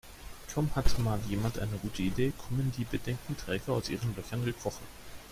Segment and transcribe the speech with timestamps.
[0.51, 4.83] Kaum hat mal jemand eine gute Idee, kommen die Bedenkenträger aus ihren Löchern gekrochen.